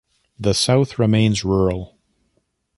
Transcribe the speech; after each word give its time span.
The 0.39 0.55
south 0.55 0.97
remains 0.97 1.45
rural. 1.45 1.95